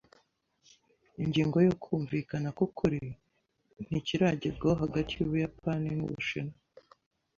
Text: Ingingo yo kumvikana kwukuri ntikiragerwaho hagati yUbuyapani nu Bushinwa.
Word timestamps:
Ingingo 1.23 1.57
yo 1.67 1.73
kumvikana 1.83 2.47
kwukuri 2.57 2.99
ntikiragerwaho 3.87 4.77
hagati 4.83 5.11
yUbuyapani 5.15 5.89
nu 5.97 6.05
Bushinwa. 6.11 6.57